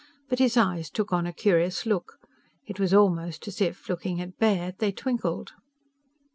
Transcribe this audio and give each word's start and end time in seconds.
But 0.29 0.39
his 0.39 0.57
eyes 0.57 0.89
took 0.89 1.13
on 1.13 1.27
a 1.27 1.31
curious 1.31 1.85
look. 1.85 2.17
It 2.65 2.79
was 2.79 2.91
almost 2.91 3.47
as 3.47 3.61
if, 3.61 3.87
looking 3.87 4.19
at 4.19 4.39
Baird, 4.39 4.79
they 4.79 4.91
twinkled. 4.91 5.51